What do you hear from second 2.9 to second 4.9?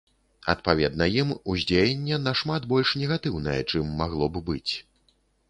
негатыўнае, чым магло б быць.